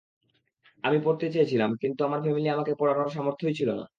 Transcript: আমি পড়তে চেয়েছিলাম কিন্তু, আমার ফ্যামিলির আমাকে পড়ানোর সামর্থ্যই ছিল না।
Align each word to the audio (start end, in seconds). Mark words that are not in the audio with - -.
আমি 0.83 0.97
পড়তে 1.05 1.25
চেয়েছিলাম 1.33 1.71
কিন্তু, 1.81 2.01
আমার 2.03 2.19
ফ্যামিলির 2.23 2.55
আমাকে 2.55 2.73
পড়ানোর 2.79 3.13
সামর্থ্যই 3.15 3.57
ছিল 3.59 3.69
না। 3.71 3.85